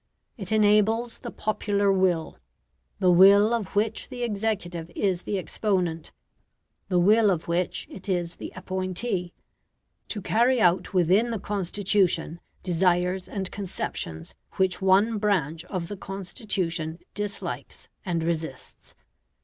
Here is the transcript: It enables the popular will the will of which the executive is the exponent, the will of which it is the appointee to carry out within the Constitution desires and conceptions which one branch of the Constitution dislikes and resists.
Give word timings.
It 0.35 0.51
enables 0.51 1.19
the 1.19 1.29
popular 1.29 1.91
will 1.91 2.39
the 2.97 3.11
will 3.11 3.53
of 3.53 3.75
which 3.75 4.09
the 4.09 4.23
executive 4.23 4.89
is 4.95 5.21
the 5.21 5.37
exponent, 5.37 6.11
the 6.89 6.97
will 6.97 7.29
of 7.29 7.47
which 7.47 7.85
it 7.87 8.09
is 8.09 8.37
the 8.37 8.51
appointee 8.55 9.31
to 10.07 10.19
carry 10.19 10.59
out 10.59 10.91
within 10.95 11.29
the 11.29 11.37
Constitution 11.37 12.39
desires 12.63 13.27
and 13.27 13.51
conceptions 13.51 14.33
which 14.53 14.81
one 14.81 15.19
branch 15.19 15.63
of 15.65 15.87
the 15.87 15.97
Constitution 15.97 16.97
dislikes 17.13 17.87
and 18.03 18.23
resists. 18.23 18.95